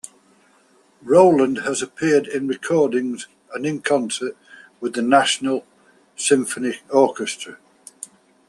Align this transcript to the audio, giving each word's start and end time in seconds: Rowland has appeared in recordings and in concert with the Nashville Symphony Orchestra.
Rowland 1.03 1.59
has 1.59 1.83
appeared 1.83 2.25
in 2.25 2.47
recordings 2.47 3.27
and 3.53 3.67
in 3.67 3.83
concert 3.83 4.35
with 4.79 4.95
the 4.95 5.01
Nashville 5.03 5.63
Symphony 6.15 6.79
Orchestra. 6.89 7.59